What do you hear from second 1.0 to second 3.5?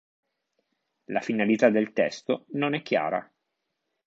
La finalità del testo non è chiara.